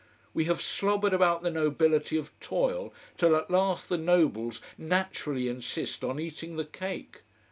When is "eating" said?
6.19-6.55